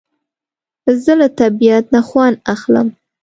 زه 1.03 1.13
له 1.19 1.27
طبیعت 1.39 1.85
نه 1.95 2.01
خوند 2.07 2.35
اخلم 2.53 2.87